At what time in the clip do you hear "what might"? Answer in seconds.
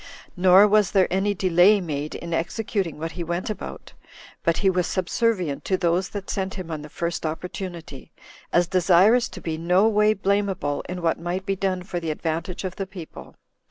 11.03-11.45